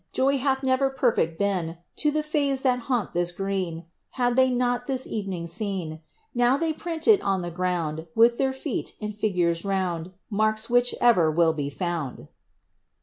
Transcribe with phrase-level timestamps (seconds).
[0.13, 3.85] Joy hath never perfect beea To the fays that haunt this green,
[4.17, 6.01] Had they not this erening seen.
[6.33, 10.95] Now they print it on ^e groond, With their feet, in figures round, Marks wliich
[10.99, 12.29] ever will bo found."